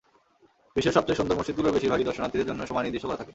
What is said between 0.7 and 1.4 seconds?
বিশ্বের সবচেয়ে সুন্দর